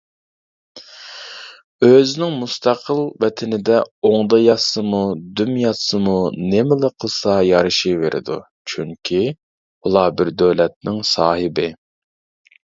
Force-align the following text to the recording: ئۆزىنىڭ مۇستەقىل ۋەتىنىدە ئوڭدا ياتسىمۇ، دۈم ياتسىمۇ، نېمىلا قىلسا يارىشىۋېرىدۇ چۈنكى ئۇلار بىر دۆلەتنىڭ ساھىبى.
ئۆزىنىڭ 1.87 2.31
مۇستەقىل 2.43 3.01
ۋەتىنىدە 3.23 3.77
ئوڭدا 4.09 4.39
ياتسىمۇ، 4.45 5.01
دۈم 5.41 5.51
ياتسىمۇ، 5.65 6.15
نېمىلا 6.55 6.91
قىلسا 7.05 7.37
يارىشىۋېرىدۇ 7.49 8.39
چۈنكى 8.73 9.21
ئۇلار 9.31 10.17
بىر 10.23 10.33
دۆلەتنىڭ 10.43 10.99
ساھىبى. 11.13 11.69